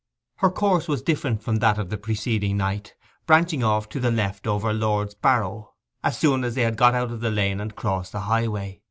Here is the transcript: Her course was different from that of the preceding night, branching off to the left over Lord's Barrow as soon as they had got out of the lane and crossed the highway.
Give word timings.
Her 0.37 0.49
course 0.49 0.87
was 0.87 1.03
different 1.03 1.43
from 1.43 1.57
that 1.57 1.77
of 1.77 1.91
the 1.91 1.97
preceding 1.99 2.57
night, 2.57 2.95
branching 3.27 3.63
off 3.63 3.87
to 3.89 3.99
the 3.99 4.09
left 4.09 4.47
over 4.47 4.73
Lord's 4.73 5.13
Barrow 5.13 5.75
as 6.03 6.17
soon 6.17 6.43
as 6.43 6.55
they 6.55 6.63
had 6.63 6.75
got 6.75 6.95
out 6.95 7.11
of 7.11 7.19
the 7.21 7.29
lane 7.29 7.61
and 7.61 7.75
crossed 7.75 8.13
the 8.13 8.21
highway. 8.21 8.79